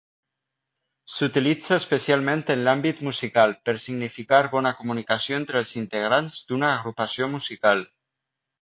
[1.15, 7.89] S'utilitza especialment en l'àmbit musical per significar bona comunicació entre els integrants d'una agrupació musical.